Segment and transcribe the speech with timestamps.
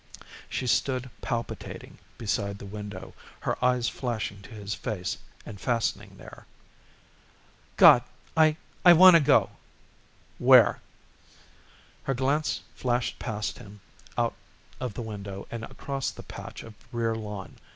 [0.49, 6.47] She stood palpitating beside the window, her eyes flashing to his face and fastening there.
[7.77, 8.01] "God!
[8.35, 9.51] I I wanna go."
[10.39, 10.81] "Where?"
[12.01, 13.79] Her glance flashed past him
[14.17, 14.33] out
[14.79, 17.57] of the window and across the patch of rear lawn.